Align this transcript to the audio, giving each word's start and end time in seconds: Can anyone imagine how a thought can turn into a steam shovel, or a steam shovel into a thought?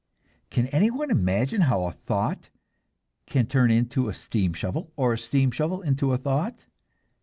Can 0.49 0.65
anyone 0.69 1.11
imagine 1.11 1.61
how 1.61 1.83
a 1.83 1.91
thought 1.91 2.49
can 3.27 3.45
turn 3.45 3.69
into 3.69 4.09
a 4.09 4.15
steam 4.15 4.51
shovel, 4.51 4.91
or 4.95 5.13
a 5.13 5.15
steam 5.19 5.51
shovel 5.51 5.83
into 5.83 6.11
a 6.11 6.17
thought? 6.17 6.65